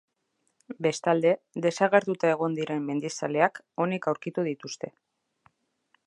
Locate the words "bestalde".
0.85-1.33